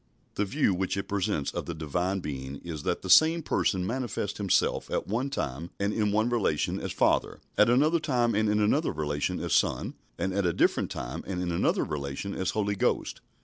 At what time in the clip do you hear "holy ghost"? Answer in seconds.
12.49-13.21